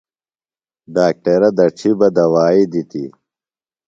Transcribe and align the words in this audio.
ڈاکٹرہ 0.93 1.49
دڇھیۡ 1.57 1.95
بہ 1.99 2.07
دوائی 2.15 2.63
دِتیۡ۔ 2.71 3.09